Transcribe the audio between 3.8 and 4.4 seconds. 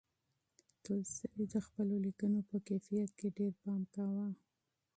کاوه.